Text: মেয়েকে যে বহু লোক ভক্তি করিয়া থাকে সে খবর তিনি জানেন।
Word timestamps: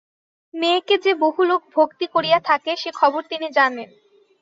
মেয়েকে 0.53 0.95
যে 0.97 1.11
বহু 1.15 1.41
লোক 1.43 1.61
ভক্তি 1.75 2.05
করিয়া 2.07 2.39
থাকে 2.39 2.71
সে 2.75 2.89
খবর 2.91 3.21
তিনি 3.23 3.47
জানেন। 3.51 3.89